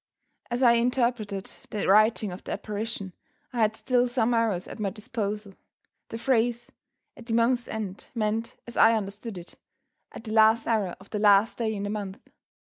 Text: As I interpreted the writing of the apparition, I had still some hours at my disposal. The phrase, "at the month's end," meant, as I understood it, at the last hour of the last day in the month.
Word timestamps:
As 0.49 0.63
I 0.63 0.71
interpreted 0.73 1.45
the 1.69 1.85
writing 1.87 2.31
of 2.31 2.43
the 2.43 2.53
apparition, 2.53 3.13
I 3.53 3.59
had 3.59 3.75
still 3.75 4.07
some 4.07 4.33
hours 4.33 4.67
at 4.67 4.79
my 4.79 4.89
disposal. 4.89 5.53
The 6.09 6.17
phrase, 6.17 6.71
"at 7.15 7.27
the 7.27 7.35
month's 7.35 7.67
end," 7.67 8.09
meant, 8.15 8.55
as 8.65 8.77
I 8.77 8.95
understood 8.95 9.37
it, 9.37 9.59
at 10.11 10.23
the 10.23 10.31
last 10.33 10.65
hour 10.67 10.95
of 10.99 11.11
the 11.11 11.19
last 11.19 11.59
day 11.59 11.75
in 11.75 11.83
the 11.83 11.91
month. 11.91 12.29